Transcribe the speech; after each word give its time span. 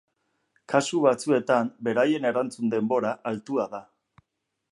Kasu 0.71 1.01
batzuetan, 1.03 1.69
beraien 1.89 2.27
erantzun 2.31 2.73
denbora 2.73 3.11
altua 3.33 3.67
da. 3.77 3.83